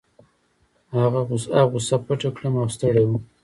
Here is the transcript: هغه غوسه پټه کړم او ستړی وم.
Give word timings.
هغه 0.97 1.21
غوسه 1.69 1.97
پټه 2.05 2.29
کړم 2.35 2.53
او 2.61 2.67
ستړی 2.75 3.03
وم. 3.07 3.23